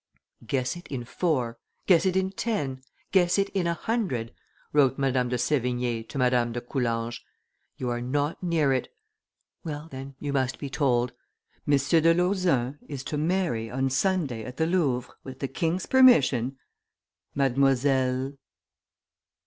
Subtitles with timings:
[0.43, 4.33] "Guess it in four, guess it in ten, guess it in a hundred,"
[4.73, 7.21] wrote Madame de Sevigne to Madame de Coulanges:
[7.77, 8.91] "you are not near it;
[9.63, 11.11] well, then, you must be told.
[11.67, 11.77] M.
[11.77, 16.57] de Lauzun is to marry on Sunday at the Louvre, with the king's permission,
[17.35, 18.33] mademoiselle